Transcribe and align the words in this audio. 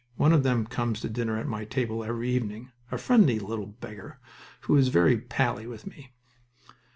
One 0.15 0.33
of 0.33 0.41
them 0.41 0.65
comes 0.65 0.99
to 1.01 1.09
dinner 1.09 1.39
on 1.39 1.47
my 1.47 1.63
table 1.63 2.03
every 2.03 2.31
evening, 2.31 2.71
a 2.91 2.97
friendly 2.97 3.37
little 3.37 3.67
beggar 3.67 4.19
who 4.61 4.75
is 4.75 4.87
very 4.87 5.19
pally 5.21 5.67
with 5.67 5.85
me." 5.85 6.11